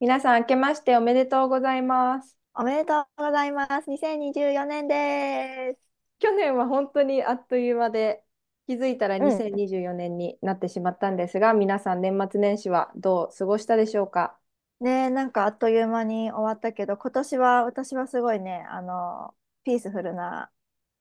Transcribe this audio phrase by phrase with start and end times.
[0.00, 2.38] 皆さん、明けましておめでとうございます。
[2.54, 3.90] おめでとうございます。
[3.90, 5.80] 2024年です。
[6.20, 8.22] 去年は本当にあっという間で、
[8.68, 9.24] 気づいたらうん。
[9.24, 14.38] 2024年になってしまったんですが、皆さん、年末年始はどう過ごしたでしょうか？
[14.78, 19.34] ねえ、なんかあっという間に終わったけど、今年は私はすごいね、あの、
[19.64, 20.48] ピースフルな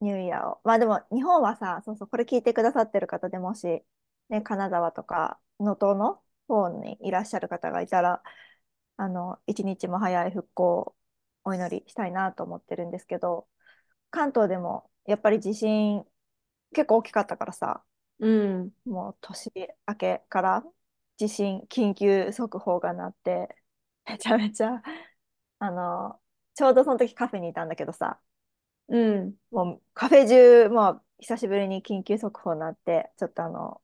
[0.01, 0.59] ニューイヤーを。
[0.63, 3.83] まあでも、日本はさ、そうそう、これ聞いてくださってる方でもし、
[4.29, 8.23] ね、金沢とか能登の方にいらっしゃる方がいたら、
[8.97, 10.95] あの、一日も早い復興を
[11.43, 13.47] お祈りしたいなと思ってるんですけど、
[14.11, 16.03] 関東でもやっぱり地震
[16.73, 17.83] 結構大きかったからさ、
[18.19, 19.51] うん、もう年
[19.87, 20.63] 明けから
[21.17, 23.55] 地震緊急速報が鳴って、
[24.05, 24.81] めちゃめちゃ、
[25.59, 26.19] あの、
[26.55, 28.19] ちょうどその時カフェにいたんだけどさ、
[28.89, 33.81] うん、もうカフェ中、もう久しぶりに緊急速報になって、ちょっとあの、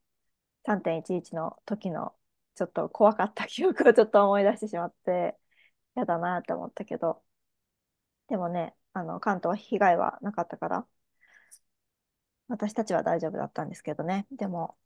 [0.66, 2.16] 3.11の時の
[2.56, 5.38] ちょっと怖かった記憶をちょっと思い出してしまって、
[5.96, 7.24] やだなって思ったけど、
[8.28, 10.88] でもね、あの、関東被害はなかったから、
[12.48, 14.28] 私たちは大丈夫だったんですけどね。
[14.32, 14.78] でも、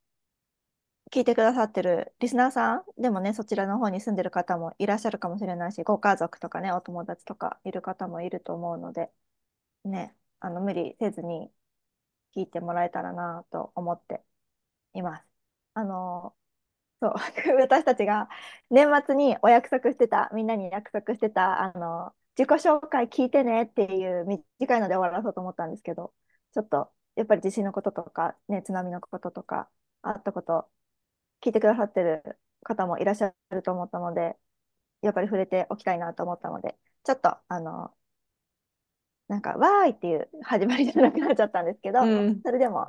[1.12, 9.09] 聞いてくださってるリスナーさんでもね、そちらの方に住んでる方もいらっしゃるかもしれないし、ご家族とかね、お友達とかいる方もいると思うので、
[9.86, 11.52] ね、あの無理せずに
[12.36, 14.24] 聞いてもらえたらなと思って
[14.96, 15.28] います。
[15.76, 16.36] あの、
[17.02, 17.14] そう、
[17.62, 18.30] 私たちが
[18.70, 26.14] 年末にお約束してた、みんなに約束してた、あの、自己紹介聞いてねっていう短いので終わらそうと思ったんですけど、
[26.53, 29.70] ちょっとやっぱり地震のこととか、ね、津波のこととか、
[30.02, 30.70] あったこと
[31.42, 34.38] 聞いてくださってる方もいらっしゃると思ったので、
[35.02, 37.95] やっぱり触れておきたいなと思ったので、ちょっと、あの、
[39.28, 42.42] なんか、わーいっていう始まりじゃなくなっちゃったんですけど、うん。
[42.44, 42.88] それでも、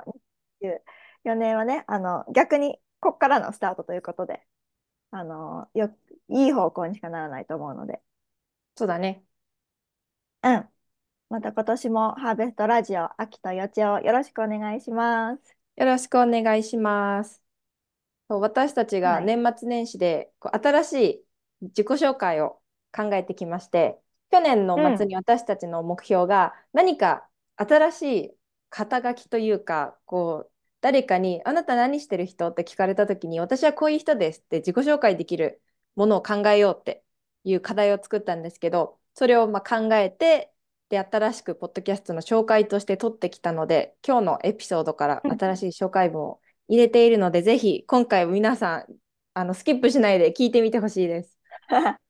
[1.25, 4.47] 4年はね、あの、逆に、こっからのスタートということで、
[5.11, 5.95] あの、よ、
[6.29, 8.03] いい方向にしかならないと思うので、
[8.77, 9.25] そうだね。
[10.43, 10.69] うん。
[11.31, 15.57] また今年もハーベストラジオ、秋とよちをよろしくお願いします。
[15.77, 17.43] よろしくお願いします。
[18.29, 19.25] そう私たちがはい。
[19.25, 21.25] 年末年始でこう新しい
[21.63, 22.61] 自己紹介を
[22.93, 23.99] 考えてきまして、
[24.31, 24.99] 去年のうん。
[24.99, 28.39] 末に私たちの目標が何か新しい
[28.71, 32.49] 肩書きというか、こう、誰かにあなた何してる人？
[32.51, 35.63] って聞かれた時に私はこういう人ですって自己紹介できる
[35.97, 37.05] ものを考えようって
[37.45, 40.53] いう課題を作ったんですけど、それをまあ考えて、
[40.89, 48.87] で、新しくポッドキャストの紹介として取ってきたので、今日のエピソードから新しい紹介文を入れているので、ぜひ今回皆さん、
[49.35, 51.39] あのスキップしないで聞いてみてほしいです。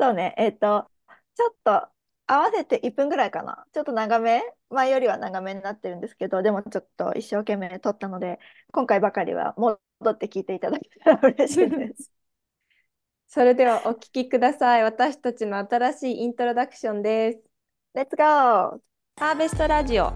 [0.00, 0.90] そうね、えっと、
[1.34, 1.88] ちょっと
[2.32, 3.66] 合わせて1分ぐらいかな。
[3.74, 8.38] ちょっと長め、前よりは長めになってるんですけど、でもちょっと一生懸命撮ったので、
[8.72, 9.78] 今回ばかりは戻
[10.08, 12.10] って聞いていただけたら嬉しいです。
[13.28, 14.82] それではお聞きください。
[14.82, 17.42] 私たちの新しいイントロダクションです。
[17.92, 20.14] レッツゴーハーベストラジオ。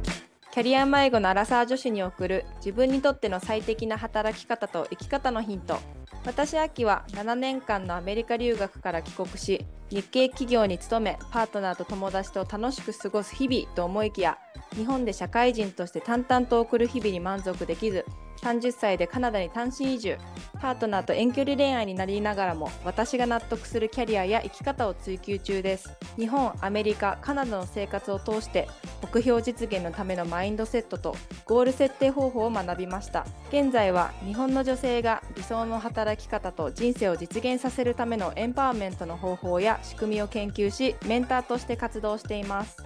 [0.53, 5.79] キャリア迷子のアラサー女子に送る自分にとっての最適な働き方と生き方のヒント。
[6.25, 14.39] 私、秋は7年間のアメリカ留学から帰国し、日系企業に勤め、パートナーと友達と楽しく過ごす日々と思いきや、
[14.77, 18.05] 日本で社会人として淡々と送る日々に満足できず、
[18.43, 20.19] 30歳でカナダに単身移住、
[20.61, 25.91] パートナーと遠距離恋愛になりながらも私が納得するキャリアや生き方を追求中です。
[26.17, 28.69] 日本、アメリカ、カナダの生活を通して
[29.03, 31.17] 目標実現のためのマインドセットと
[31.47, 33.27] ゴール設定方法を学びました。
[33.49, 42.77] 現在は日本の女性が理想の働き方と人生を実現させるためのエンパワーメントの方法や仕組みを研究し、メンターとして活動しています。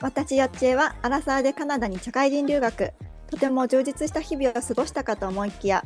[0.00, 2.92] 私、よっちえはアラサーでカナダに社会人留学。
[3.30, 5.84] とても充実した日々を過ごしたかと思いきや、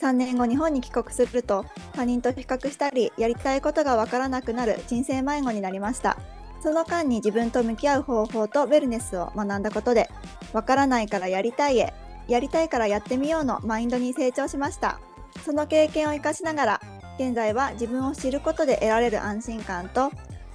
[0.00, 6.18] 3年後日本に帰国すると他人と比較したりやりたいことがわからなくなる人生迷子になりました
[6.62, 10.10] その間に自分と向き合う方法とウェルネスを学んだことで
[10.52, 11.94] わからないからやりたいへ
[12.28, 15.00] やりたいからやってみようのマインドに成長しました
[15.44, 16.80] その経験を生かしながら
[17.18, 20.10] 現在は自分を知ることで得られる安心感と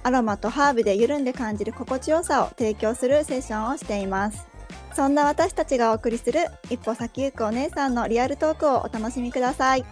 [0.06, 4.46] アロマとハーブで緩んで感じる心地よさを提供するセッションをしています
[4.94, 9.84] そんな私たちがお送りする一歩先行くお姉さんのリアルトークをお楽しみください。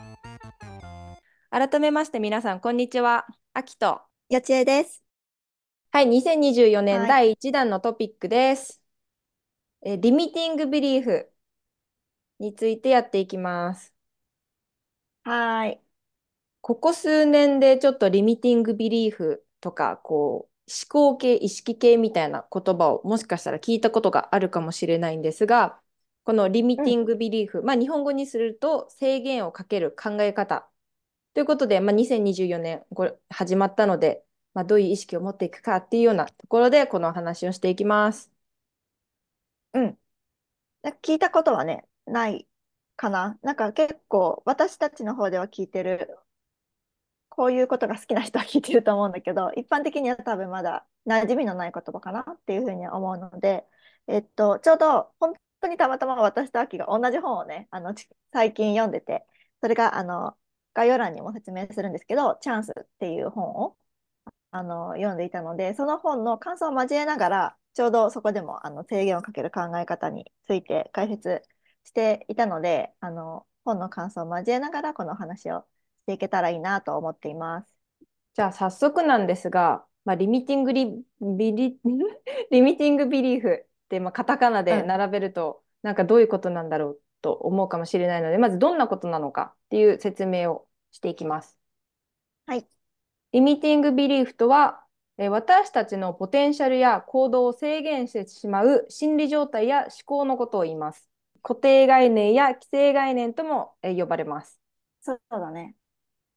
[1.51, 3.27] 改めまして皆さん、こんにちは。
[3.53, 4.01] あきと。
[4.31, 5.03] よちえです。
[5.91, 7.09] はい、2024年はい。
[7.09, 8.81] 第1弾のトピックです。
[9.85, 11.29] えリミティングビリーフ
[12.39, 13.93] についてやっていきます。
[15.25, 15.83] はい。
[16.63, 25.81] ここ数年でちょっとリミティングビリーフとか、こう、思考系、意識系みたいな言葉をもしかしたら聞いたことがあるかもしれないんですが、
[26.25, 26.85] このリミうん。
[26.85, 30.71] ティングビリーフ、まあ日本語にすると制限をかける考え方
[31.35, 34.25] ということで、まあ、2024年これ始まったので、
[34.55, 38.33] まあ、どういう意識を持っていくかっていうようなところで、この話をしていきます。
[39.73, 39.99] うん。
[41.03, 42.47] 聞いたことはね、ない
[42.97, 43.39] かな。
[43.43, 46.17] なんか結構私たちの方では聞いてる、
[47.37, 53.67] こういうことが好きな人は聞いてると思うんだけど、 一般的には多分まだ馴染みのない言葉かなっていうふうに思うので、
[54.07, 57.95] えっと、ちょうど本当にたまたま私と秋が同じ本をね、あの
[58.33, 59.27] 最近読んでて、
[59.61, 60.37] それがあの
[60.75, 63.77] 概要欄にも説明するんですけど、チャンスっていう本を
[64.53, 71.43] あの読んでいたので、その本の感想を交えながら、ちょうどそこでもあの制限をかける考え方について解説
[71.85, 75.67] していたので、あの本の感想を交えながらこの話を
[76.05, 77.75] していけたらいいなと思っています。
[78.35, 81.79] じゃあ早速なんですが、まあ、リミティングリビリ
[82.51, 91.59] リミティングビリーフって、まあ、カタカナで並べると、うん、なんかどういうことなんだろうと思うかもしれないので、まずどんなことなのかっていう説明をしていきます。
[92.47, 92.67] はい。
[93.33, 94.85] リミティングビリーフとは、
[95.17, 101.09] 私たちのポテンシャルや行動を制限してしまう心理状態や思考のことを言います。
[101.41, 104.61] 固定概念や規制概念とも呼ばれます。
[105.01, 105.77] そうだね。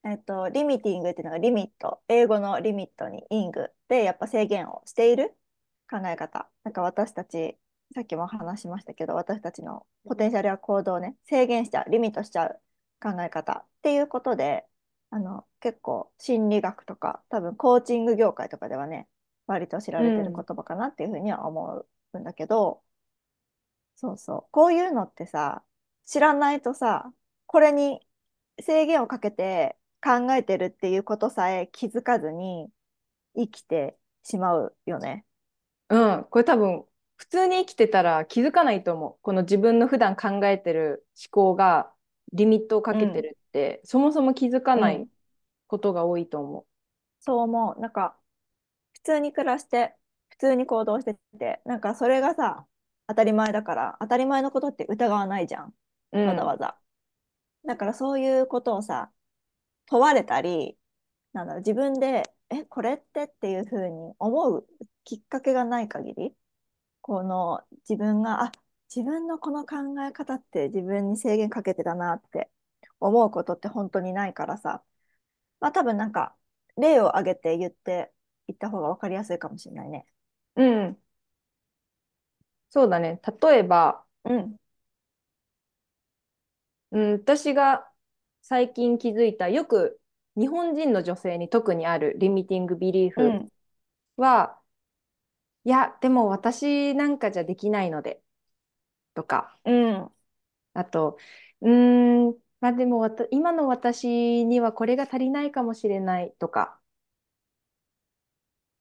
[0.03, 5.35] えっと、リミティングっていうのがリミット、英語のリミットにイングでやっぱ制限をしている
[5.89, 6.49] 考え方。
[6.63, 7.57] なんか私たち、
[7.95, 12.59] さっきも話しましたけど、私たちのポテンシャルや行動をね、制限しちゃう、リミットしちゃう
[13.01, 14.65] 考え方っていうことで、
[15.09, 19.07] あの結構心理学とか多分コーチング業界とかではね
[19.47, 22.83] 割と知られてる言葉かなっていうふうには思うんだけど、
[24.03, 24.45] うん、そうそう。
[24.51, 25.63] こういうのってさ
[26.05, 27.11] 知らないとさ
[27.45, 28.01] これに
[28.61, 32.69] 制限をかけて考えてるっていうことさえ気づかずに
[33.35, 35.25] 生きてしまうよね。
[35.89, 36.85] うん、これ多分
[37.15, 39.15] 普通に生きてたら気づかないと思う。
[39.21, 41.91] この自分の普段考えてる思考が
[42.33, 45.07] リミットをかけてるって、うん、そもそも気づかない
[45.67, 46.65] ことが多いと思う。
[47.19, 47.81] そう思う。
[47.81, 48.17] なんか
[48.93, 49.95] 普通に暮らして
[50.29, 52.65] 普通に行動しててなんかそれがさ
[53.07, 55.73] 当たり前だから当たり前のことって疑わないじゃん、
[56.11, 56.77] わざわざ。
[57.65, 59.11] だからそういうことをさ
[59.87, 60.77] 問われたり
[61.33, 64.67] なんだろう自分でえこれってっていうふうに思う
[65.05, 66.35] きっかけがない限り
[67.01, 68.51] この自分があ
[68.95, 72.49] 自分のこの考え方って自分に制限かけてたなって
[72.99, 74.83] 思うことって本当にないからさ、
[75.59, 76.35] まあ多分なんか
[76.77, 78.13] 例を挙げて言って
[78.47, 80.07] いった方が分かりやすいかもしれないね。
[80.55, 81.03] うん。
[82.69, 83.21] そうだね。
[83.41, 84.57] 例えば、うん。
[86.91, 87.86] うん、私が
[88.49, 89.99] 最近気づいた、よく
[90.35, 93.39] 日本人の女性に特にあるリミティングビリーフ
[94.17, 94.59] は、
[95.65, 98.21] うん、いや、でも私なんかじゃできないので、
[99.15, 100.11] とか、うん。
[100.73, 101.17] あと、
[101.61, 106.81] うーん、まあでも今の私にはこれが足りないかもしれないとか、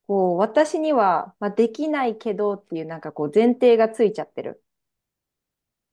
[0.09, 4.63] こう私には、まあ、できないけどっていうなんかこう前提がついちゃってる。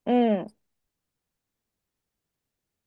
[0.05, 0.11] う
[0.43, 0.47] ん。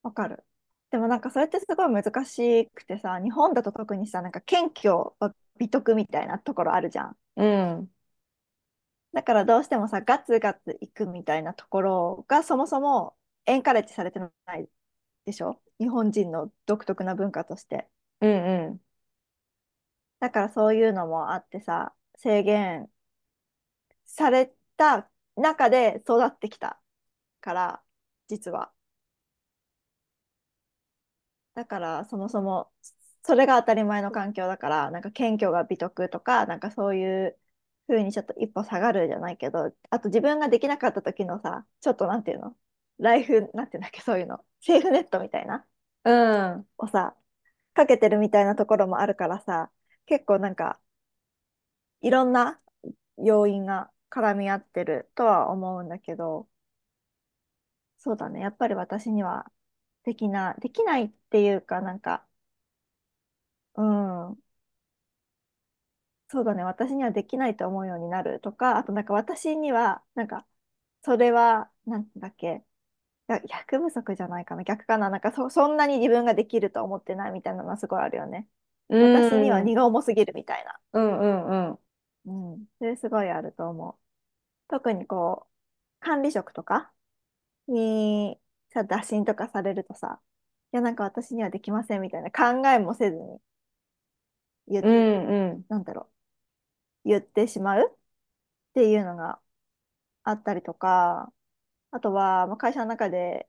[0.02, 0.44] わかる。
[0.90, 7.16] でもなんかそれってすごい難しくてさ、日本だと特にさ、なんか謙虚は美徳みたいなところあるじゃん。
[7.36, 7.46] う
[7.82, 7.90] ん。
[9.12, 13.16] だからどうしてもさ、ガツガツいくみたいなところがそもそも
[13.46, 14.68] エンカレッジされてない
[15.24, 15.60] でしょ？
[15.78, 17.88] 日本人の独特な文化として。
[18.20, 18.80] うんうん。
[20.20, 22.90] だからそういうのもあってさ、制限
[24.06, 26.80] された中で育ってきた
[27.40, 27.82] から、
[28.28, 28.72] 実は。
[31.56, 32.70] だからそもそも
[33.24, 37.36] それが当たり前の環境だから、なんか謙虚が美徳とか、なんかそういう
[37.88, 42.56] ふうにちょっと一歩下がるじゃないけど、あと自分ができなかった時のさ、ちょっとなんていうの？
[42.98, 45.66] ライフ、なんていうんだっけ、そういうの、セーフネットみたいな、
[46.04, 47.16] うん、をさ、
[47.74, 49.70] かけてるみたいなところもあるからさ、
[50.06, 50.80] 結構なんか、
[52.00, 52.60] いろんな
[53.18, 56.48] 要因が絡み合ってるとは思うんだけど、
[57.98, 59.50] そうだね、やっぱり私には
[60.06, 62.26] できな、できないっていうかなんか、
[63.74, 64.38] うん、
[66.28, 70.44] そうだね、私にはできないと思うようになるとか、あとなんか私には、なんか、
[71.04, 72.64] それは、なんだっけ、
[73.48, 78.48] 役不足じゃないかな、逆かな、なんかそ、そんなに自分ができると思ってないみたいなのはすごいあるよね。
[78.98, 80.80] 私には荷が重すぎるみたいな。
[80.94, 82.52] うんうんうん。
[82.54, 82.66] うん。
[82.78, 83.96] それすごいあると思う。
[84.68, 86.92] 特にこう、管理職とか
[87.68, 88.40] に
[88.76, 90.20] さ、打診とかされるとさ、
[90.72, 93.38] いや、なんか私にはできませんみたいな考えもせずに
[94.68, 96.10] 言って、うんうん、なんだろ
[97.04, 97.08] う。
[97.08, 97.86] 言ってしまう？
[97.92, 97.96] っ
[98.74, 99.40] ていうのが
[100.24, 101.32] あったりとか、
[101.92, 103.48] あとは、まあ、会社の中で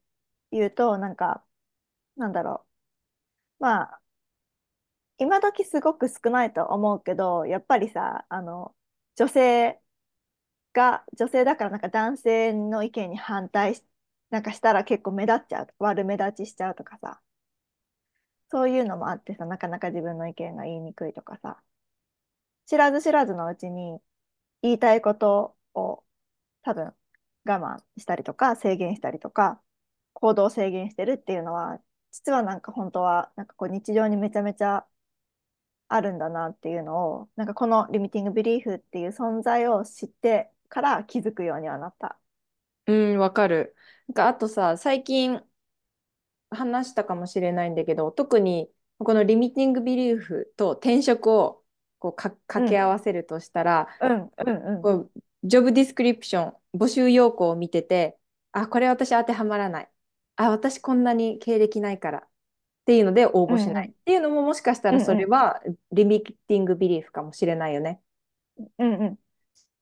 [0.51, 1.43] 言うと、なんか、
[2.17, 2.67] なんだろ
[3.60, 4.01] まあ、
[5.17, 8.75] 今時すごく少ないと思うけど、やっぱりさ、あの、
[9.15, 9.81] 女性
[10.74, 13.84] が、女性だからなんか男性の意見に反対し、
[14.29, 17.22] なんかしたら結構目立っちゃう、悪目立ちしちゃうとかさ、
[18.50, 21.62] そういうのもあってさ、なかなか自分の意見が言いにくいとかさ、
[22.65, 24.00] 知らず知らずのうちに
[24.62, 26.03] 言いたいことを
[26.63, 26.93] 多分
[27.46, 29.62] 我慢したりとか制限したりとか
[30.13, 31.81] 行動制限してるっていうのは
[32.12, 34.88] 実はなんか本当はなんかこう日常にめちゃめちゃ
[35.89, 42.17] あるんだなっていうのをなんかこのリミティングビリーフっていう存在を知ってから気づくようにはなった。
[42.88, 43.75] うん、わかる。
[44.08, 45.41] なんかあとさ、最近
[46.50, 51.63] 話したかもしれないんだけど、特にこのリミティングビリーフと転職を
[52.00, 54.82] こうか掛け合わせるとしたら、うん、うん、うん。
[54.82, 55.12] こう
[55.44, 58.17] job description、募集要項を見てて、
[58.51, 59.89] あ、これ私当てはまらない。
[60.36, 62.22] あ、私こんなに経歴ないからっ
[62.86, 63.88] ていうので応募しない。
[63.88, 68.00] うんっていうのももしかしたらそれうんは limiting belief かもしれないよね。
[68.77, 69.20] うんうんうん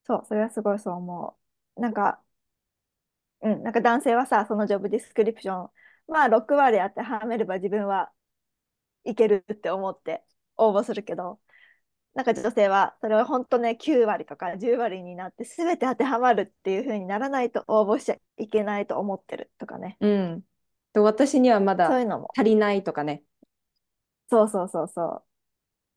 [0.07, 1.38] そう、それはすごいそう思
[1.77, 1.81] う。
[1.81, 2.21] なんか、
[3.45, 5.69] うん、なんか男性はさ、その job description、
[6.07, 8.11] まあ6割当てはめれば自分は
[9.03, 10.23] いけるって思って
[10.57, 11.39] 応募するけど、
[12.15, 19.97] なんか女性はそれは本当ね9割とか10割になって全て当てはまるっていう風にならないと応募しちゃいけないと思ってるとかね。
[19.99, 20.41] うん。
[20.93, 22.31] で、私にはまだそういうのも。
[22.35, 23.23] 足りないとかね。
[24.29, 25.23] そうそうそうそう。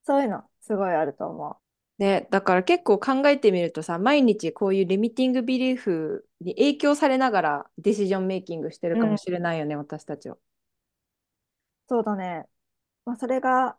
[0.05, 1.59] そういうのすごいあると思
[1.99, 8.99] で、だから結構考えてみるとさ、毎日こういうリミティングビリーフに影響されながらディシジョンメイキングしてるう。
[8.99, 10.37] かもうん、しれないよね、私たちは。
[11.88, 12.49] そうだね。
[13.05, 13.78] まあ、それが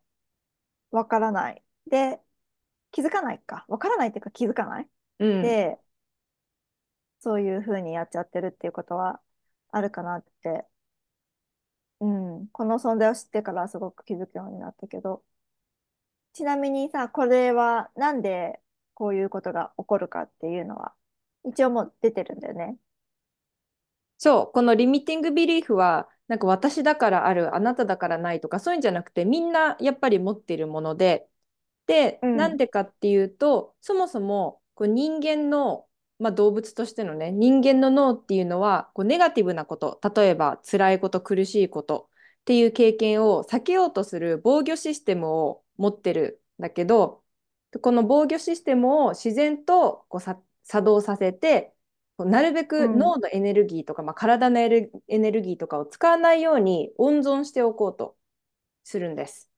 [0.92, 1.64] わからない。
[1.88, 2.22] で、
[2.92, 3.66] 気づかないか。
[3.70, 4.90] わからないっていうか気づかない。
[5.20, 5.42] うん。
[5.42, 5.80] で、
[7.20, 9.22] そういう風にやっちゃってるっていうことは
[9.72, 10.66] あるかなって、
[12.00, 12.08] う
[12.44, 15.24] ん、この存在を知ってからすごく気づくようになったけど、
[16.40, 18.62] ちなみにさ、これはなんで
[18.94, 20.94] こういうことが起こるかっていうのは、
[21.44, 22.78] 一応もう出てるんだよね。
[24.18, 31.28] そう、このリミティングビリーフは、なんか私だからある、あなただからないとか、そういうんじゃなくて、みんなやっぱり持っているもので、
[31.88, 35.88] で、うん、なんでかっていうと、そもそもこう人間の、
[36.20, 42.09] まあ、動物としてのね、人間の脳っていうのは、こうネガティブなこと、例えば辛いこと、苦しいこと
[42.50, 47.24] っていう経験を避けようとする防御システムを持ってるんだけど、
[47.82, 51.76] この防御システムを自然とこうさ作動させて、
[52.18, 54.70] なるべうん、く脳のエネルギーとか、まあ、体のエ
[55.20, 58.18] ネルギーとかを使わないように温存しておこうと
[58.84, 59.52] するんです。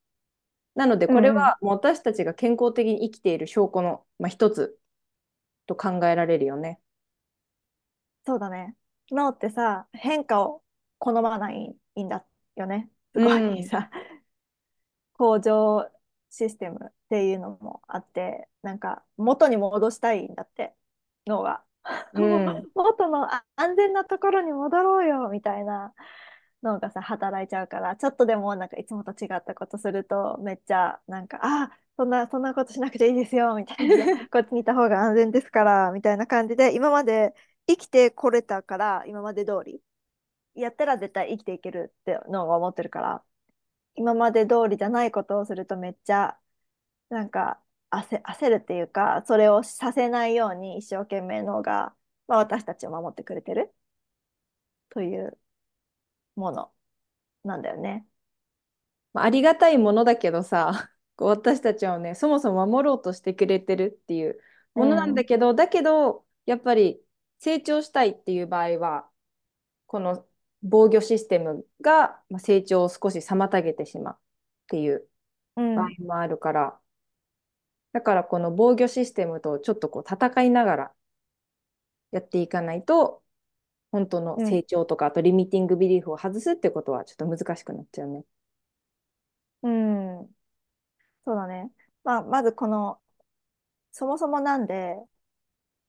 [0.75, 1.43] なので、これうん、うん。
[1.43, 4.77] はもう私たちが健康的に生きている証拠の、まあ、一つ
[5.67, 6.81] と考えられるよね。
[8.25, 8.75] そうだね。
[9.11, 10.63] 脳ってさ、変化を
[10.99, 12.89] 好まないんだよね。
[13.13, 13.89] すうごいん、さ、
[15.13, 15.89] 向上
[16.29, 20.73] システムっていうのもあって、なんか元に戻したいんだって、
[21.27, 21.63] 脳が。
[22.13, 25.93] うん、 元のあ安全なところに戻ろうよみたいな
[26.63, 37.33] 脳がさ、働いちゃうから、ちょっとでもなんかいつもと違ったことすると、めっちゃなんか、あ、そんな、そんなことしなくていいですよみたいな、 こっちにいた方が安全ですからみたいな感じで、今まで
[37.67, 39.81] 生きてこれたから、今まで通り、
[40.55, 43.23] やったら絶対生きていけるって脳が思ってるから、
[43.95, 46.37] 今まで通りじゃないことをするとめっちゃ
[47.09, 51.93] なんか焦、焦るっていうかそれをさせないように一生懸命脳が、
[52.27, 53.73] まあ、私たちを守ってくれてる？
[54.89, 55.37] という
[56.35, 56.71] もの
[57.43, 58.05] なんだよね。
[59.13, 64.39] まあ、ありがたいものだけどさ、私たちをね、そもそも守ろうとしてくれてるっていう
[64.73, 67.03] ものなんだうん、けど、だけど、やっぱり
[67.39, 69.09] 成長したいっていう場合は、
[69.87, 70.25] この
[70.63, 74.17] 防御システムがまあ成長を少し妨げてしまうっ
[74.67, 75.07] ていう
[75.55, 76.79] 場合うん、もあるから、
[77.93, 80.91] だからこの防御システムとちょっとこう戦いながら
[82.11, 83.21] やっていかないと、
[83.91, 88.23] 本当のうん、成長とか、あとリミティングビリーフを外すってことはちょっと難しくなっちゃうね。
[89.63, 90.27] うん、
[91.25, 91.71] そうだね。
[92.03, 93.01] まあ、まずこの、
[93.91, 94.97] そもそもなんで、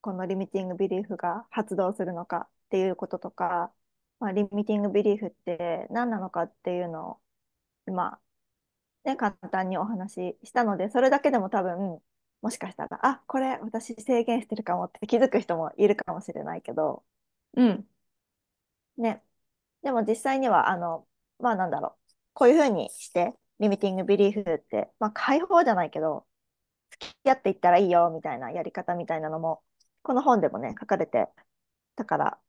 [0.02, 3.72] このリミティングビリーフが発動するのかっていうこととか、
[4.22, 7.20] まあ、リミティングビリーフって何なのかっていうの
[7.86, 8.20] を、ま
[9.04, 12.00] あ、ね、簡単にお話ししたので、それだけでも多分、
[12.42, 17.04] もしかしたら、あ、これ私制限してるかもって気づく人もいるかもしれないけど、
[17.56, 17.88] うん。
[18.96, 19.22] ね。
[19.82, 21.08] でも実際には、あの、
[21.40, 22.12] まあなんだろう。
[22.34, 26.26] こういうふうにして、リミティングビリーフって、まあ解放じゃないけど、
[26.90, 29.62] 付き合っていったらいいよみたいなやり方みたいなのも、
[30.02, 31.28] この本でもね、書かれて
[31.96, 32.40] たから、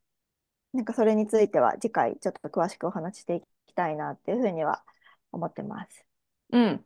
[0.74, 4.84] なんかそれについては次回ちょっと詳しくお話ししていきたいなっていうふうには
[5.32, 6.06] 思ってます。
[6.52, 6.86] うん。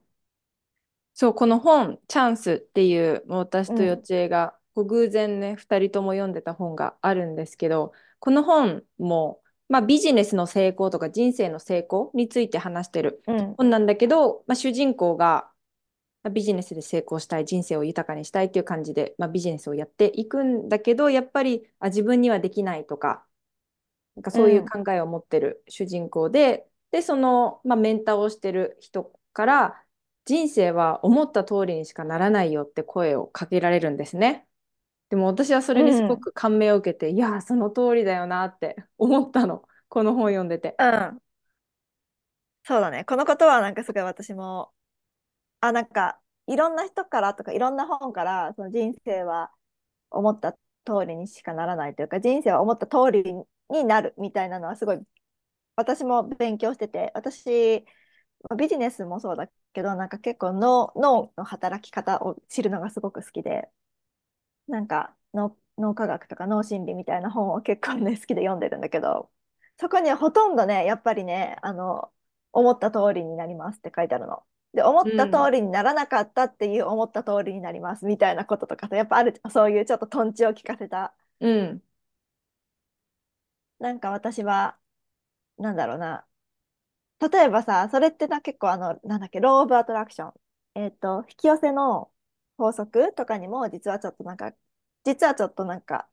[1.13, 15.51] そう、この本、チャンスっていう、もう私とようん、ちえが、こう偶然ね、2人とも読んでた本があるんですけど、この本も、まあ、ビジネスの成功とか人生の成功について話してるうん、本なんだけど、まあ、主人公が
[16.23, 23.26] まあビジネスで成功したい、人生を豊かにしたいっていう感じで、まあ、ビジネスをやっていくんだけど、やっぱりあ自分にはできないとか、
[24.17, 29.85] なんかうそういうん、考えを持ってる主人公で、で、その、まあ、メンターをしてる人から、
[30.25, 34.47] 人生は思った通りにしかならないよって声をかけられるんですね。
[35.09, 39.67] でも私はそれにすごうん、く感銘を受けて、いやー、その通りだよなって 思ったの。
[39.89, 40.79] この本読んでて。
[40.79, 41.21] うん。
[42.63, 43.05] そうだね。
[43.05, 44.73] このことはなんかすごい私も、
[45.61, 49.51] あ、なんかいろんな人からとかいろんな本からその人生は
[50.11, 50.59] 思った通
[51.07, 53.23] りにしかならないというか人生は思った通り
[53.69, 54.99] になるみたいなのはすごい
[55.75, 57.85] 私も勉強してて私
[58.57, 63.69] ビジネスもそうだけどなんか結構脳、脳の働き方を知るのがすごく好きで
[64.67, 65.55] なんか脳、
[65.95, 69.29] 科学とか脳心理みたいな本を結構ね好きで読んでるんだけど
[69.79, 72.11] そこにはほとんどねやっぱりねあの
[72.51, 74.43] 思った通りになりますって書いてあるの。
[74.73, 75.27] で思った。
[75.27, 81.86] 通りにならなかったっていう思った通りになりますみたいなこととかさやっぱあるそういうちょっととんちを聞かせたうん。
[83.79, 84.77] なんか私は
[85.57, 86.25] なんだろうな。
[87.19, 90.33] 例えばさそれってな結構あのなんだっけロー・オブ・アトラクション
[90.75, 92.11] えっと引き寄せの
[92.57, 94.53] 法則とかにも実はちょっとなんか
[95.05, 96.09] 実はちょっとなんか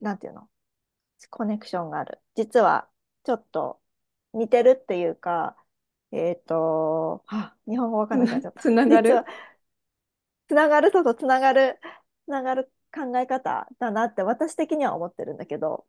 [0.00, 0.48] なんていうの？
[1.30, 2.20] コネクションがある。
[2.36, 2.88] 実は
[3.24, 3.80] ちょっと
[4.34, 5.56] 似てるっていうか、
[6.12, 8.60] えっと、あ、日本語わかんなくなっちゃった。
[8.62, 9.24] つながる？
[10.48, 11.78] つながる、そうそう、つながる、
[12.26, 15.86] つながる考え方だなって私的には思ってるんだけど、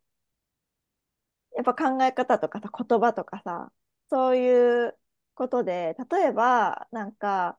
[1.60, 3.72] やっぱ考え方とかさ、言葉とかさ、
[4.10, 4.98] そういう
[5.34, 7.58] ことで、例えば、なんか、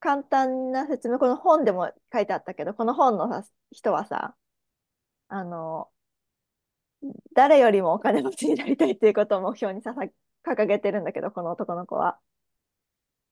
[0.00, 4.36] 簡単な説明、この本でも書いてあったけど、この本のさ人はさ、
[5.28, 5.92] あの、
[7.34, 10.02] 誰よりもお金持ちになりたいっていうことを目標にささ
[10.44, 12.18] 掲げてるんだけど、この男の子は。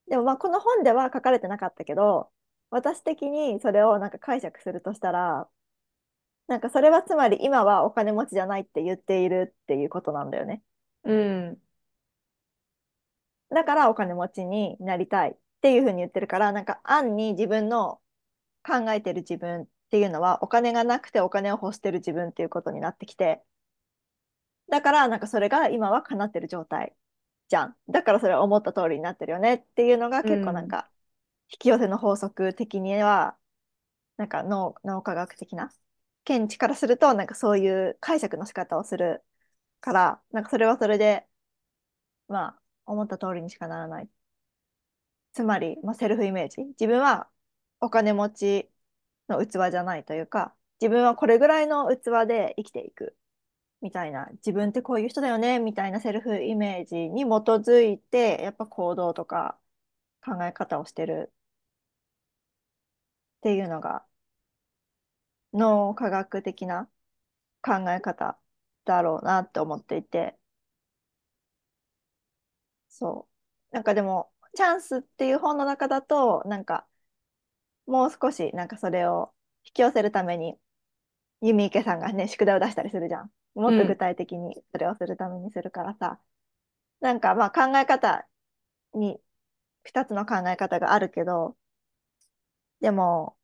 [0.07, 2.31] でもまあこの本では書かれてなかったけど、
[2.69, 5.49] 私的にそれをなんか解釈するとしたら、
[6.51, 10.61] なんかそれはつまり今はお金持ちじゃないって言っているっていうことなんだよね。
[11.03, 11.61] うん。
[13.51, 18.01] だからお金持ちになりたいっていうふうに言ってるから、なんか暗に自分の
[18.65, 23.43] 考えてる自分っていうのはお金がなくてお金を欲してる自分っていうことになってきて、
[24.69, 26.95] だからなんかそれが今は叶ってる状態
[27.49, 27.77] じゃん。
[27.89, 30.69] だからそれは思った通りになってるよねっていうのが結構なんうん。
[30.69, 30.89] か
[31.51, 33.37] 引き寄せの法則的には
[34.17, 35.71] なんか脳、脳科学的な
[36.25, 39.23] 見地からするとなんかそういう解釈の仕方をする
[39.81, 41.27] からなんかそれはそれで
[42.27, 44.09] まあ思った通りにしかならない。
[45.33, 46.61] つまり、まあ、セルフイメージ。
[46.63, 47.29] 自分は
[47.79, 48.71] お金持ち
[49.29, 53.17] の器じゃないというか自分はこれぐらいの器で生きていく。
[53.81, 59.59] みたいな、自分ってこういう人だよね、みたいなセルフイメージに基づいて、やっぱ行動とか
[60.25, 61.33] 考え方をしてる
[63.37, 64.05] っていうのが、
[65.53, 66.89] 脳科学的な
[67.63, 68.39] 考え方
[68.85, 70.37] だろうなって思っていて、
[72.89, 73.27] そ
[73.71, 73.75] う。
[73.75, 76.87] なんかでも、チャンスっていう本の中だと、なんか、
[77.85, 79.33] もう少し、なんかそれを
[79.65, 80.57] 引き寄せるために、
[81.41, 83.31] 弓池さんがね、宿題を出したりするじゃん。
[83.55, 83.97] もっと具。
[83.97, 86.21] 体的にそれをするためにするからさ、
[87.01, 88.27] なんかまあ考え方
[88.95, 89.21] に
[89.83, 91.57] 2つの考え方があるけど、
[92.81, 93.37] でも、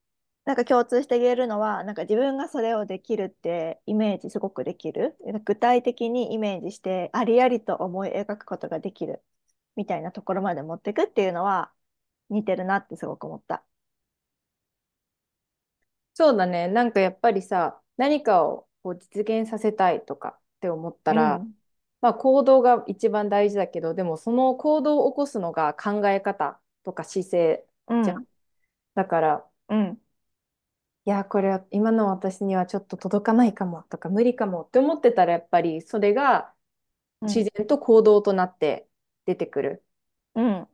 [0.47, 5.17] なんか共通して言えるのは、なんか自分がそれをできるってイメージすごくできる。
[5.45, 9.21] 具体的にイメージして、ありありと思い描くことができる
[9.75, 11.71] みたいなところまで持っていくっていうのは
[12.29, 13.63] 似てるなってすごく思った。
[16.13, 16.67] そうだね。
[16.69, 21.53] なんかやっぱりさ、何かをこう実現させたいとかって思ったら、うん、
[22.01, 27.65] まあ行動が一番大事だけど、でもその行動を起こすのが考え方とか姿勢
[28.03, 28.17] じゃん。
[28.17, 28.25] うん、
[28.95, 30.01] だから、うん、
[31.07, 36.53] いや、これは今の私にはちょっと届かないかもとか無理かもって思ってたら、やっぱりそれが
[37.21, 38.89] うん、自然と行動となって
[39.25, 39.85] 出てくる。
[40.35, 40.67] うん、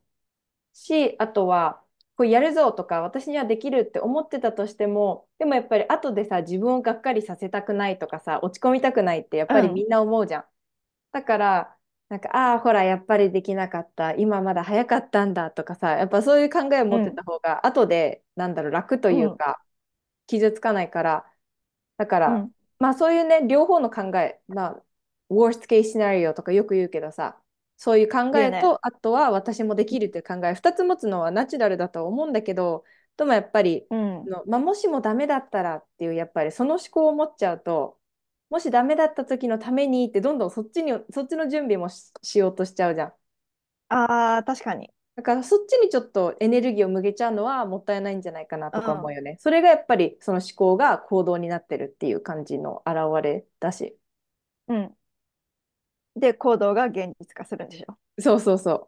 [0.74, 1.84] し、あとは、
[2.16, 10.46] こうやるぞとか、私にはできるって思ってたとしても、でもやっぱり後でさ、自分をがっかりさせたくないとかさ、落ち込みたくないってやっうん、ぱりみんな思うじゃん。
[11.14, 11.78] だから、
[12.10, 19.64] なんか、ああ、ほら、やっぱりできなかった、今まだ早かったんだとかさ、やっぱそういう考えを持ってうん、た方が、後で、なんだろう、楽とうん、いうか、
[20.28, 21.34] 傷つかないから、
[21.98, 24.84] だから、うん、まあそういうね、両方の考え、まあ、
[25.30, 27.40] worst case scenario とかよく言うけどさ、
[27.78, 28.36] そういう考。
[28.38, 32.84] えと、あとは私もできるという考え、2つ持つのはナチュラルだとは思うんだけど、
[33.18, 34.26] でもやっぱり、うん。
[34.26, 38.00] のまあ、もしもダメだったらっていう、やっぱりその思考を持っちゃうと、
[38.50, 43.14] もしダメだった時のためにって、どんどんそっちに、そっちの準備もし、しようとしちゃうじゃん。
[43.90, 44.94] ああ、確かに。
[45.16, 49.38] だからそっちにちょっとエネルギーを向けちゃうのはもったいないんじゃないかなとか思うよね。
[49.40, 53.96] それがやっぱりその思考が行動になってるっていう感じの表れだし。
[54.68, 54.98] うん。
[56.16, 57.98] で、行動が現実化するんでしょ。
[58.20, 58.88] そうそうそ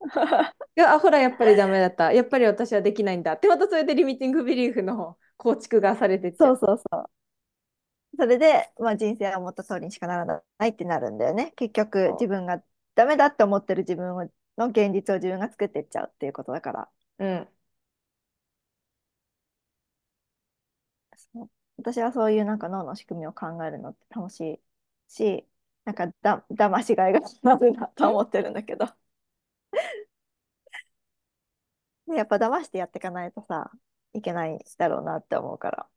[0.76, 2.12] いや、あ、ほら、やっぱりダメだった。
[2.12, 3.32] やっぱり私はできないんだ。
[3.32, 6.34] ってまたそれでリミティングビリーフの構築がされて。
[6.34, 7.10] そうそうそう。
[8.16, 11.52] それで、まあ、人生は思った通りにしかならないってなるんだよね。
[11.56, 12.62] 結局、そ自分が
[12.94, 16.88] ダメだって思ってる自分をの現実を自分が作っていっちゃうっていうことだから。
[17.18, 17.24] う。
[17.24, 17.48] うん。
[21.16, 24.40] そう私はそういうなんか脳の仕組みを考えるのって楽し
[25.08, 25.46] いし、
[25.84, 28.86] なんかだ、騙しがいがあるなと思ってるんだけど。
[32.06, 33.70] でやっぱ騙してやっていかないとさ、
[34.14, 35.88] いけないだろうなって思うから。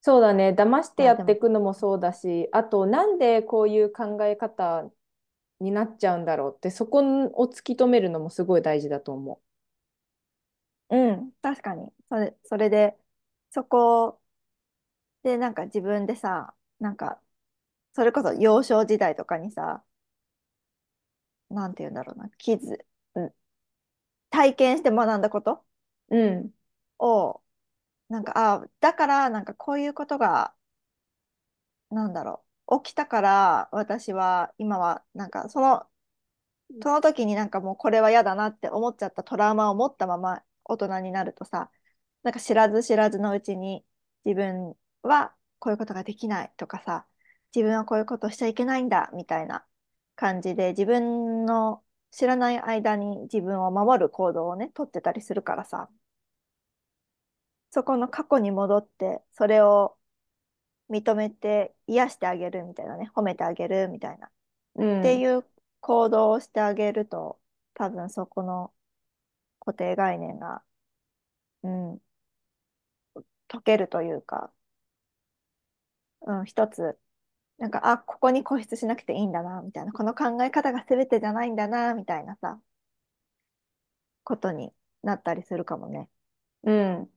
[0.00, 0.50] そうだね。
[0.56, 4.90] 騙してやあ、でも、っていくのもそうだし、あと、なんでこういう考え方
[5.60, 9.40] になっちゃうんだろうって、そこを突き止めるのもすごい大事だと思
[10.90, 11.92] うん、確かに。
[12.08, 12.98] それ、それで、
[13.50, 14.20] そこ
[15.22, 17.20] でなんか自分でさ、なんか、
[17.94, 19.84] それこそ幼少時代とかにさ、
[21.50, 23.34] なんて言うんだろうな、キッズ、うん
[24.30, 25.64] 体験して学んだこと？
[26.10, 26.16] う。
[26.18, 26.54] うん。
[26.98, 27.42] を、
[28.10, 30.54] なんか、あ、だから、なんかこういうことが、
[31.90, 35.86] なんだろう、起きたから、私は、今は、なんか、その、
[36.82, 41.70] その時になんかもうこれは嫌だなって思っちゃったトラウマを持ったまま大人になるとさ、
[42.22, 43.84] なんか知らず知らずのうちに
[44.24, 47.06] 自分はこういうことができないとかさ、
[47.54, 49.66] 自分はこういうことをしちゃいけないんだみたいな
[50.16, 55.90] 感じで自分の知らない間に自分を守る行動をね、取ってたりするからさ、
[57.70, 59.97] そこの過去に戻ってそれを
[60.90, 64.28] 認めて癒してあげるみたいなね、褒めてあげるみたいな。
[64.28, 64.30] っ
[64.76, 65.02] うん。
[65.02, 65.44] ていう
[65.80, 67.40] 行動をしてあげると、
[67.74, 68.74] 多分そこの
[69.60, 70.64] 固定概念が、
[71.62, 72.00] うん、
[73.48, 74.52] 解けるというか、
[76.22, 76.98] うん、一つ、
[77.58, 82.60] なんか、あ、ここに固執しなくていいんだな、みたいな、この考え方が全てじゃないんだな、みたいなさ、
[84.24, 84.72] ことに
[85.02, 86.08] なったりするかもね。
[86.64, 87.12] うん。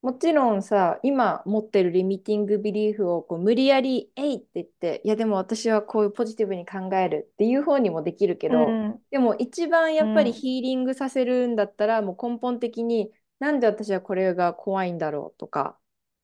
[0.00, 15.76] もちろんさ、今持ってるリミティングビリーフをこう無理やり、えいって言って、いやでも私はこういうポジティブに考えるっていう方にもできるけど、うん、でも一番やっぱりうん、ヒーリングさせるんだったら、もう根本的になんで私はこれが怖いんだろうとか、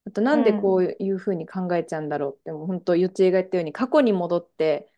[0.06, 4.90] あとなんでこうん、ういうふうに考えちゃうんだろうって、もう本当、ゆっちえが言ったように過去に戻って、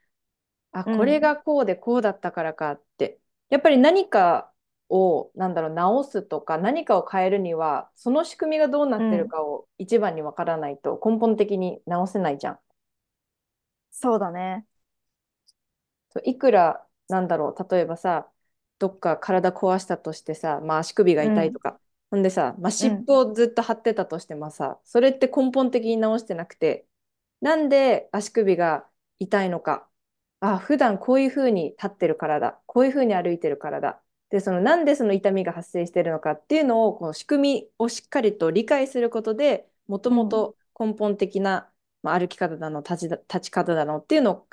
[0.73, 4.53] あ、これうん、がこうでこうだったからかって、やっぱり何か
[4.89, 9.29] を、なんだろう、直すとか何かを変えるには、その仕組みがどうなってるうん。
[9.29, 12.61] かを一番にわからないと根本的に直せないじゃん。
[13.91, 14.67] そうだね。
[16.25, 18.31] いくら、なんだろう、例えばさ、
[18.79, 26.87] どっか体壊したとしてさ、まあ、足首がうん、痛いとか、ほんでさ、まあ、湿布うん、をずっと貼ってたとしてもさ、それって根本的に直してなくて、
[27.41, 29.89] なんで足首が痛いのか。
[30.41, 32.61] あ、普段こういうふうに立ってるからだ。
[32.67, 34.03] こういうふうに歩いてるからだ。
[34.31, 44.49] で、そのなんでその痛みが発生しているのかっていうのを、この仕組みをしっかりと理解することで、もとうん、もと根本的な、まあ、歩き方だの、立ちだ、立ち方だのっていうのを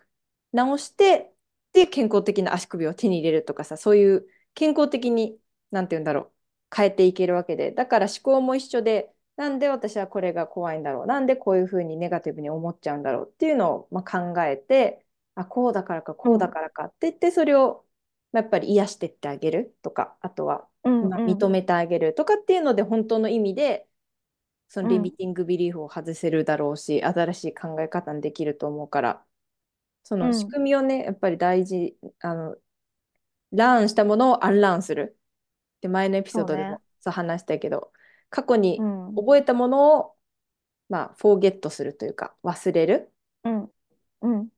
[0.51, 1.33] 直して、
[1.73, 5.39] で、健康的な足首を手に入れるとかさ、そういう健康的に、
[5.71, 6.21] なんて言うんだろ
[6.71, 15.05] う、変えていけるわけで、だから思考も一緒で、なんで私はこれが怖いんだろう、なんでこういうふうにネガティブに思っちゃうんだろうっていうのを、まあ、考えて、
[15.35, 17.83] あ、こうだからか、こうだうん、からかって言って、それをまあ
[18.33, 23.87] やっぱり癒してってあげるとか、あとは、認めてあげるとかっていうので、本当の意味で、
[24.69, 29.25] そのリミうん、ティングビリーフを外せるだろうし、新しい考え方にできると思うから、
[30.03, 30.53] その仕うん。
[30.53, 32.57] 組みをね、やっぱり大事、あの、
[33.51, 35.19] ラーンしたものをアンラーンする。
[35.81, 36.45] で、前のエピソー。
[36.45, 37.93] ドでもそう話したけど、
[38.29, 40.17] 過去にうん、覚えたものを、
[40.89, 43.13] まあ、フォーゲットするというか、忘れる。
[43.43, 43.71] うん、
[44.21, 44.49] うん、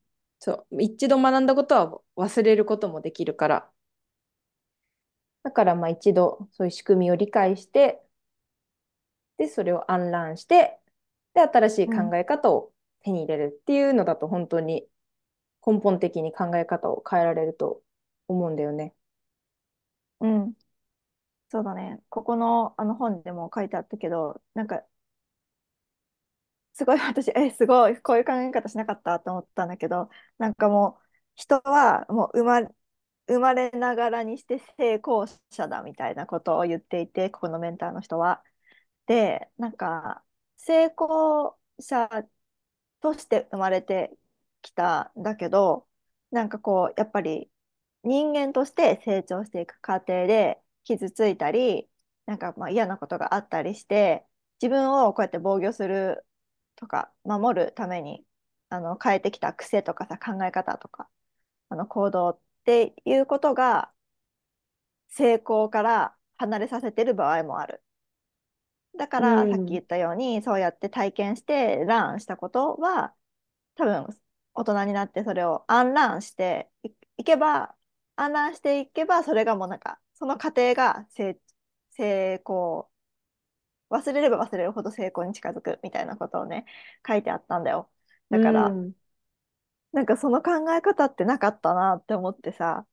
[0.46, 1.74] そう、一度学んだこと
[2.16, 3.70] は忘れることもできるから、
[5.44, 8.02] だからまあ一度そういう仕組みを理解して、
[9.36, 10.80] で、それをアンラーンして、
[11.34, 14.88] で、新しいうん、考え方を手に入れるっていうのだと本当に
[15.66, 17.82] 根本的に考え方を変えられると
[18.28, 18.94] 思うんだよね。
[20.20, 20.54] うん。
[21.50, 22.02] そうだね。
[22.10, 24.84] ここのあの本でも書いてあったけど、なんか
[26.76, 31.02] すごい 私、え、すごい、こういう考え方しなかったと思ったんだけど、なんかもう、
[31.34, 32.68] 人はもう生まれ、
[33.28, 38.44] 生まれながらにして成功者だみたいなことを言っていて、ここのメンターの人は。
[39.06, 40.24] で、なんか、
[40.56, 42.08] 成功者
[43.00, 44.16] として生まれて
[44.62, 45.88] きたんだけど、
[46.30, 47.50] なんかこう、やっぱり
[48.04, 51.90] 人間として成長していく過程で傷ついたり、
[52.26, 54.26] なんかまあ嫌なことがあったりして、
[54.60, 56.26] 自分をこうやって防御する
[56.76, 58.24] とか、守るために
[58.68, 61.08] あの変えてきた癖とかさ、考え方とか、
[61.70, 63.92] あの行動っていうことが
[65.08, 67.82] 成功から離れさせてる場合もある。
[68.98, 69.74] だかうらさっきん。
[69.74, 73.14] 言ったようにそうやって体験してランしたことは
[73.76, 74.08] 多分
[74.54, 77.76] 大人になってそれをアンランしてい、いけば
[78.16, 81.38] アンランしていけばそれがもうなんかその過程が成、
[81.92, 82.90] 成功
[83.90, 86.66] 忘れれば忘れるほど成功に近づくみたいなことをね
[87.06, 87.90] 書いてあったんだよ
[88.30, 88.94] うだからん。
[89.92, 92.86] なんかその考え方ってなかったなって思ってさ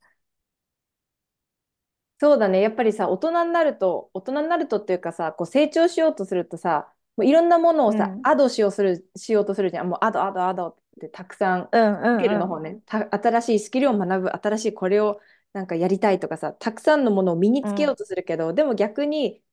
[2.20, 2.62] そうだね。
[2.62, 9.90] やっぱりさ、大人になると、大人になるとっていうかさ、こう成長しようとするとさ、もういろんなものをさ、うんアドしようする、しようとするじゃん。
[9.90, 12.80] もうアド、アド、アドってたくさん、うんうスキルんうんの方ね。
[12.86, 15.20] た、新しいスキルを学ぶ、新しいこれを
[15.52, 19.44] なんかやりたいとかさ、たくさんのものを身につけよううんとするけど、でも逆に、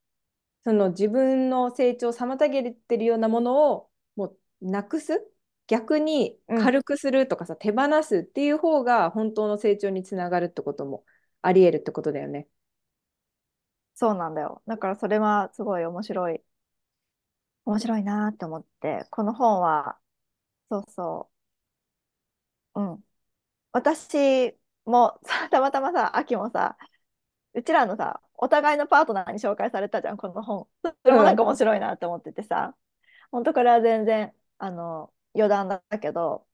[0.65, 4.39] その自分の成長を妨げてるようなものをもう
[4.71, 5.27] なくす？
[5.67, 11.05] 逆にうん軽くするとかさ、手放すっていう方が本当の成長につながるってことも
[11.43, 12.49] あり得るってことだよね。
[13.95, 16.43] そうなんだよだからそれはすごい面白い
[17.65, 19.99] 面白いなって思ってこの本は
[20.71, 21.31] そうそ
[22.75, 22.81] う。
[22.81, 23.05] うん。
[23.73, 26.79] 私もさ、たまたまさ、秋もさ、
[27.55, 30.69] うちらのさ、お互いのパートナーに紹介されたじゃん、この本。
[30.83, 31.45] それもなんかうん。
[31.45, 32.77] 面白いなって思っててさ、
[33.33, 36.47] 本当これは全然、あの、余談だけど、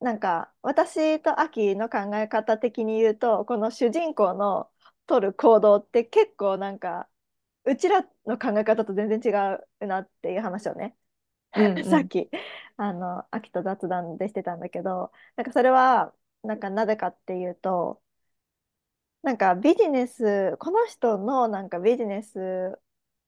[0.00, 4.70] なんか、私と秋の考え方的に言うと、この主人公の
[5.06, 7.08] 取る行動って結構なんか、
[7.64, 9.30] うちらの考え方と全然違
[9.82, 10.96] うなっていう話をね、
[11.56, 11.84] うんうん。
[11.84, 12.30] さっき、
[12.76, 18.02] あの、秋と雑談でしてたんだけど、なんかそれは、なんかなぜかっていうと、
[19.24, 22.78] なんかビジネス、この人のなんかビジネス、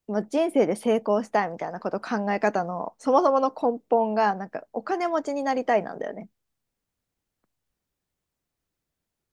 [0.08, 6.30] まあ、人生で成功したいみたいなこと考え方の、そもそもの根本が、なんかお金持ちになりたいなんだよね。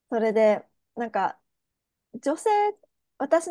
[0.10, 1.40] それで、なんか
[2.16, 2.50] 女性、
[3.20, 3.50] 私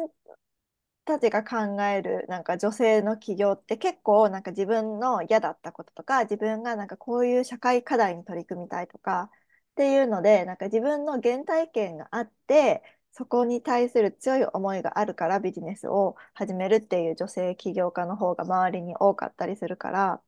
[1.05, 9.31] たちが考えるなんか女性の起業って結構なんか自分の嫌だったこととか自分がなんかこういう社会課題に取り組みたいとか
[9.73, 20.23] っていうのでなんか自分の原体験があってそこに対する強い思いがあるからビジネスを始めるっていう女性起業家の方が周りに多かったりするから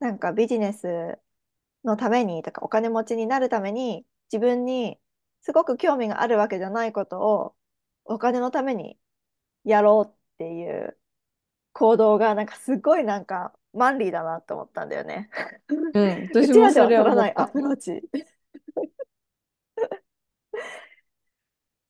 [0.00, 1.18] なんかビジネス
[1.84, 4.98] のためにとかお金持ちになるために自分に
[5.42, 7.56] すごく興味があるわけじゃないことを
[8.04, 8.98] お金のために
[9.64, 10.98] やろうっていう
[11.72, 15.30] 行動がなんかすごいなんかマンリーだなと思ったんだよね。
[15.94, 16.30] うん。
[16.34, 17.46] う私ちらではもそれは取らないア。
[17.48, 18.02] プローチ。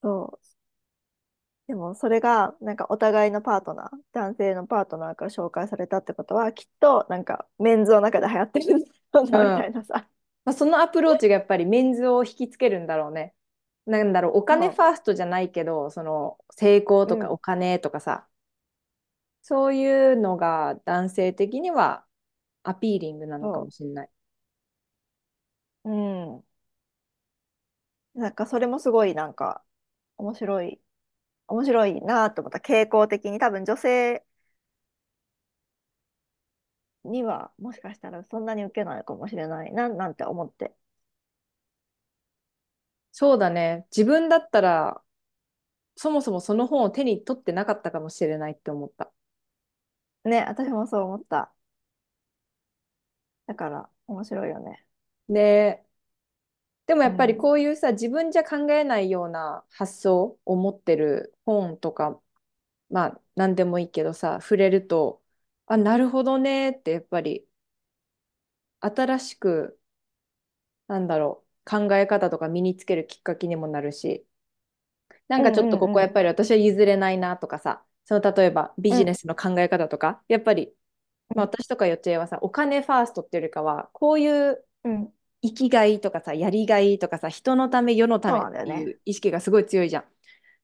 [0.03, 0.53] そう。
[1.67, 8.79] でもそれがなんかお互いのパートナー、男性のパートナーから紹介されたってことはきっとなんかメンズの中で流行ってるん
[9.11, 9.37] だうん。
[9.37, 10.09] なみたいなさ。
[10.45, 13.35] まあ、そのアプローチがやっぱりメンズを引きつけるんだろうね。
[13.85, 17.07] なんだろう、お金フそァーストじゃないけど、その成功う。
[17.07, 17.39] とかおうん。
[17.39, 18.27] 金とかさ、
[19.41, 22.05] そういうのが男性的には
[22.63, 24.09] アピーリングなのかもそしれない。
[25.85, 25.89] う。
[25.89, 25.93] う
[26.39, 26.43] ん。
[28.15, 29.63] なんかそれもすごいなんか
[30.23, 30.81] 面白い、
[31.47, 32.59] 面白いなと思った。
[32.59, 34.25] 傾向的に多分女性
[37.05, 40.75] にはもしかしたらそんなに受けないかもしれないななんて思って。
[43.11, 43.85] そうだね。
[43.95, 45.03] 自分だったら、
[45.97, 49.11] そもそもその本を手に取ってなかったかもしれないって思った。
[50.25, 51.53] ね、私もそう思った。
[53.47, 54.85] だから面白いよね。
[55.29, 55.82] で、
[56.85, 57.37] でもやっぱりうん。
[57.37, 62.21] こういうさ、自分じゃ考えないような発想を持ってる本とか、
[62.89, 65.23] まあ何でもいいけどさ、触れると、
[65.67, 67.47] あ、なるほどねってやっぱり
[68.81, 69.79] 新しく、
[70.87, 74.25] なんだろう、考え方とか身につけるきっかけにもなるし、
[75.27, 75.99] なうんんかちょっとここ。
[75.99, 80.73] やっぱり私は譲れないなとかさ、その例えばビうんジネスの考え方とか、やっぱり、
[81.35, 85.13] まあ、私とかよっちゃはさ、お金ファーストっていうよりかは、こういううん。
[85.43, 88.73] 生きがいとかさ、やりがいとかさ、人のため、世のためっなんだよね。
[88.75, 90.05] ていう意識がすごい強いじゃん。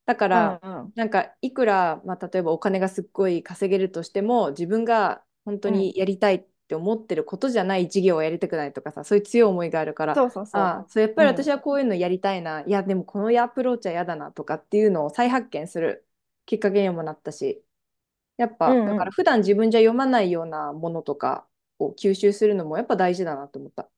[0.05, 0.93] だかうんら、うん。
[0.95, 5.79] なんかいくら、まあ、例えばお金がすっごい稼げるとしても、自分が本当うん。
[5.79, 10.61] にやりたいって思ってることじゃない事業をやりたくないとかさそういう強い思いがあるからそうそうそう。
[10.61, 16.05] あそうやっぱり私うんはこういうのやりたいな、いやでもこのアプローチは嫌だなとかっていうのを再発見する
[16.45, 17.63] きっかけにもなったし
[18.37, 21.47] やっぱ、うんうんだから普段自分じゃ読まないようなものとか
[21.79, 23.89] を吸収するのもやっぱ大事だなと思った。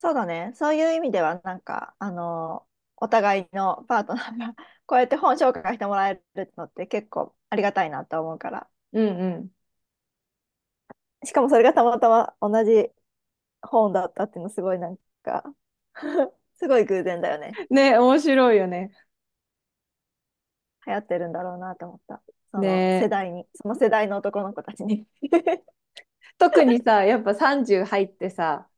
[0.00, 0.52] そうだね。
[0.54, 4.54] そういう意味では、なんか、あの、お互いのパートナーが
[4.86, 8.68] こうやって本紹介してもらえるのって結構ありがたいなと思うから。
[8.92, 9.50] うんうん。
[11.24, 12.90] しかもそれがたまたま同じ
[13.62, 15.44] 本だったっていうのすごいなんか
[16.54, 17.52] すごい偶然だよね。
[17.70, 18.90] ね面白いよね。
[20.86, 22.22] 流行ってるんだろうなと思った。
[22.50, 25.06] そのね世代に、その世代の男の子たちに。
[26.38, 28.69] 特にさやっぱ30入ってさ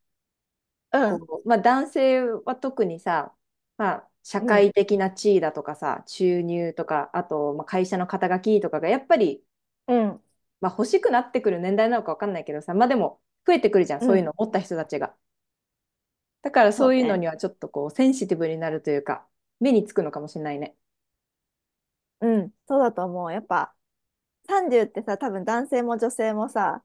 [0.93, 1.29] うん。
[1.45, 3.35] まあ、男性は特にさ、
[3.77, 9.45] まあ、社会的な地位だとかさ、収入とかあと、まあ、会社の肩書きとかがやっぱり、
[9.87, 10.23] うん。
[10.61, 15.15] まあ、欲しくなってくる年代なのか分かんないけどさまあでも増えてくるじゃん、うんそういうのを持った人たちが。
[16.43, 19.27] だからそういうそうねのにはちょっとこうセンシティブになるというか
[19.61, 20.77] 目につくのかもしれないね。
[22.21, 22.53] うん。
[22.69, 23.33] そうだと思う。
[23.33, 23.75] やっぱ
[24.49, 26.85] 30ってさ、多分男性も女性もさ、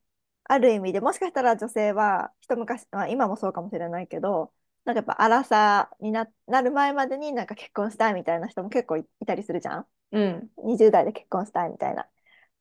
[0.50, 4.54] ある意味でもしかしたら女性は一昔、まあ、今もそうかもしれないけど、
[4.86, 9.88] なんかやっぱ荒さにな、なる前までになんか結婚したいみたいな人も結構い、いたりするじゃん？
[10.12, 10.50] うん。
[10.64, 12.08] 20代で結婚したいみたいな。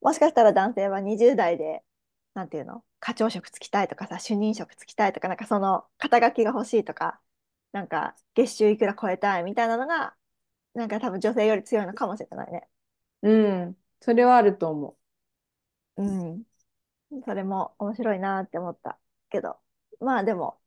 [0.01, 1.85] もしかしたら男性は20代で、
[2.35, 7.20] なんていうの、課長職つきたいとかさ、主任職つきたいとか、なんかその肩書きが欲しいとか、
[7.72, 10.16] なんか月収いくら超えたいみたいなのが、
[10.75, 12.68] なんか多分女性より強いのかもしれないね。
[13.22, 13.77] うん。
[14.01, 14.96] それはあると思
[15.96, 16.46] うん。
[17.24, 18.98] それも面白いなって思った
[19.31, 19.59] けど、
[20.00, 20.61] まあでも、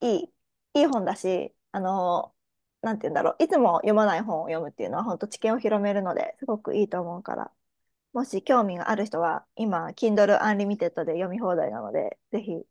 [0.00, 0.34] いい、
[0.74, 2.34] いい本だし、あの、
[2.82, 7.52] なんて言うんだろう、いつも読まない本を読むっていうのは本当知見を広めるのですごくいいと思うから、
[8.12, 12.64] もし興味がある人は、今、Kindle Unlimited で読み放題なので、ぜひ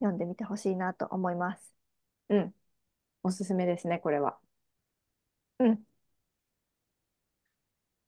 [0.00, 1.74] 読んでみてほしいなと思います。
[2.30, 2.36] う。
[2.36, 2.54] うん。
[3.24, 4.38] おすすめですね、これは。
[5.58, 5.84] うん。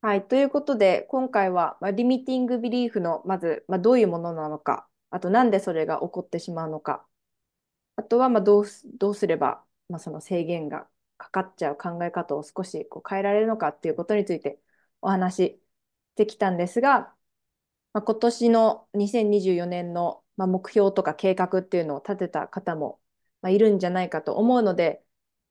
[0.07, 0.29] はい。
[0.29, 7.05] ということで、今回は、まあ、リミティングビリーフの、まず、まあ、どういうものなのか、あと、なんでそれが起こってしまうのか、
[7.97, 10.89] あとは、まあ、どうす、どうすれば、まあ、その制限が
[11.19, 14.61] かかっちゃう考え方を少しこう変えられるのかっていうことについて
[15.03, 15.43] お話し
[16.13, 17.15] してきたんですが、
[17.95, 23.01] まあ、今年の2024年の、まあ、目標とか計画っていうのを立てた方も、
[23.43, 25.06] まあ、いるんじゃないかと思うので、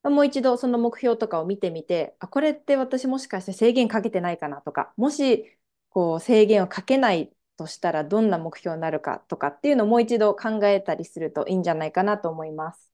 [0.10, 5.46] もう一度その目標とかを見てみて、あ、これって私もしかして制限かけてないかなとか、もし
[5.89, 12.91] こう制限をかけないとしたらどんな目標になるかとかっていうのをもう一度考えたりするといいんじゃないかなと思います。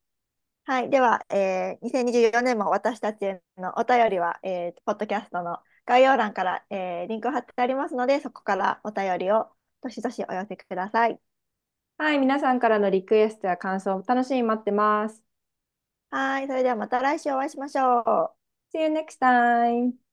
[0.66, 0.90] はい。
[0.90, 9.48] では、えー、2024年も私たちへのお便りは、えー、ポッドキャストの概要欄から、えー、リンクを貼ってありますので、そこからお便りを
[9.82, 11.20] どしどしお寄せください。
[11.98, 15.31] はい、皆さんからのリクエストや感想楽しみに待ってます。
[16.12, 16.48] はい。
[16.48, 18.78] それではまた来週お会いしましょう。
[18.78, 20.11] See you next time!